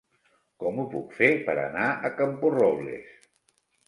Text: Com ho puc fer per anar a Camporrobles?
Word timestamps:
Com 0.61 0.77
ho 0.77 0.85
puc 0.93 1.11
fer 1.17 1.29
per 1.49 1.55
anar 1.63 1.83
a 2.09 2.11
Camporrobles? 2.21 3.13